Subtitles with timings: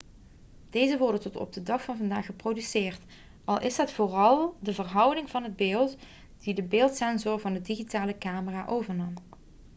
[0.69, 3.01] deze worden tot op de dag van vandaag geproduceerd
[3.43, 5.97] al is het vooral de verhouding van het beeld
[6.39, 9.13] die de beeldsensor van de digitale camera overnam